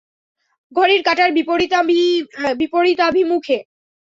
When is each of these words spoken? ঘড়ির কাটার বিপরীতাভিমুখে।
ঘড়ির 0.71 1.01
কাটার 1.03 1.29
বিপরীতাভিমুখে। 2.59 3.57